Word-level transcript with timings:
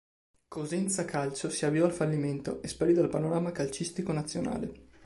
Cosenza 0.47 1.05
Calcio 1.05 1.51
si 1.51 1.63
avviò 1.63 1.85
al 1.85 1.91
fallimento 1.93 2.59
e 2.63 2.67
sparì 2.67 2.93
dal 2.93 3.07
panorama 3.07 3.51
calcistico 3.51 4.11
nazionale. 4.11 4.87